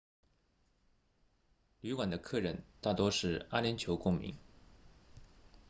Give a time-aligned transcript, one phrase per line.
[1.81, 4.35] 旅馆的客人大多是阿联酋公民